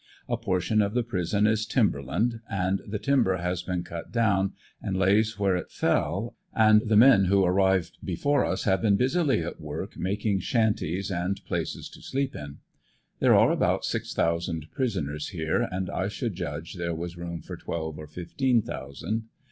[0.27, 4.53] A portion of the prison is timber land, and the timber has been cut down
[4.81, 9.43] and lays where it fell, and the men who arrived before us have been busily
[9.43, 12.57] at work making shanties and 110 ANDEB80NVILLE DIARY, places to sleep in.
[13.19, 17.55] There are about six thousand prisoners here, and I should judge there was room for
[17.55, 19.25] twelve or fifteen thousand.